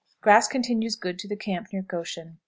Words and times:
Grass 0.19 0.47
continues 0.47 0.95
good 0.95 1.19
to 1.19 1.27
the 1.27 1.35
camp 1.35 1.67
near 1.71 1.83
Goshen. 1.83 2.39